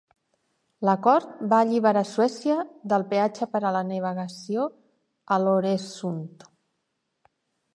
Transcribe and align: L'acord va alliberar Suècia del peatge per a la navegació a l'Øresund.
L'acord 0.87 1.33
va 1.51 1.59
alliberar 1.65 2.01
Suècia 2.11 2.55
del 2.93 3.05
peatge 3.11 3.49
per 3.57 3.61
a 3.69 3.73
la 3.77 3.83
navegació 3.91 4.65
a 5.37 5.39
l'Øresund. 5.45 6.49